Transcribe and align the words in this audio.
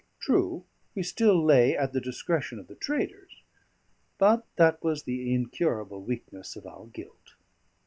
True, 0.19 0.65
we 0.95 1.03
still 1.03 1.45
lay 1.45 1.77
at 1.77 1.93
the 1.93 2.01
discretion 2.01 2.57
of 2.57 2.65
the 2.65 2.73
traders; 2.73 3.43
but 4.17 4.47
that 4.55 4.83
was 4.83 5.03
the 5.03 5.31
incurable 5.31 6.01
weakness 6.01 6.55
of 6.55 6.65
our 6.65 6.87
guilt. 6.87 7.35